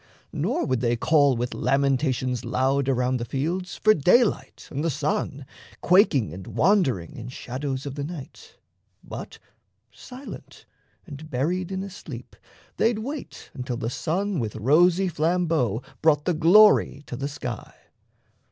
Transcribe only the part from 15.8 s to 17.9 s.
brought The glory to the sky.